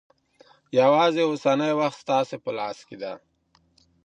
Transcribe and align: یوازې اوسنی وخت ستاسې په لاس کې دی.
یوازې 0.79 1.21
اوسنی 1.27 1.71
وخت 1.81 1.97
ستاسې 2.03 2.35
په 2.43 2.51
لاس 2.57 2.77
کې 2.87 2.95
دی. 3.01 3.13